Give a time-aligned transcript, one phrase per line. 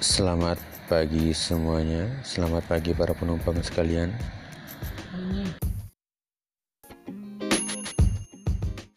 [0.00, 0.56] Selamat
[0.88, 2.08] pagi semuanya.
[2.24, 4.08] Selamat pagi para penumpang sekalian.